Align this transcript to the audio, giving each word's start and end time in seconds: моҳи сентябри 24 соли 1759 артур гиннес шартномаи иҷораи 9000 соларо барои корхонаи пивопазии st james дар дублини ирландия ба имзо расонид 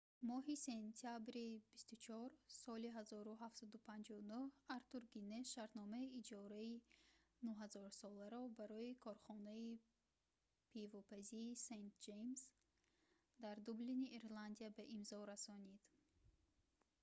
моҳи 0.29 0.55
сентябри 0.67 1.47
24 1.73 2.61
соли 2.63 2.87
1759 3.01 4.73
артур 4.77 5.03
гиннес 5.13 5.45
шартномаи 5.55 6.07
иҷораи 6.21 6.73
9000 7.45 7.99
соларо 8.01 8.41
барои 8.57 8.99
корхонаи 9.05 9.69
пивопазии 10.73 11.49
st 11.67 11.93
james 12.05 12.41
дар 13.43 13.57
дублини 13.67 14.07
ирландия 14.19 14.69
ба 14.77 14.83
имзо 14.97 15.19
расонид 15.31 15.81